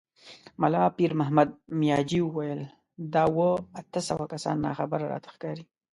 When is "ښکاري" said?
5.35-5.65